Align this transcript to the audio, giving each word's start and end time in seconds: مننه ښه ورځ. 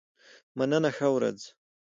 مننه 0.57 0.89
ښه 0.97 1.07
ورځ. 1.15 1.39